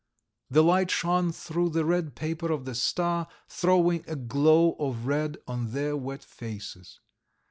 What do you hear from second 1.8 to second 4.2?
red paper of the star, throwing a